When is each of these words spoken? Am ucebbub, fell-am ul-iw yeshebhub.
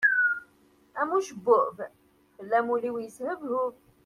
Am 0.99 1.09
ucebbub, 1.17 1.77
fell-am 2.35 2.67
ul-iw 2.73 2.95
yeshebhub. 2.99 3.73